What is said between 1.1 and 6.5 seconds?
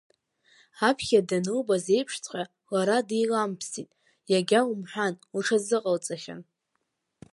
данылбаз еиԥшҵәҟьа, лара деиламԥсеит, иагьа умҳәан, лҽазыҟалҵахьан.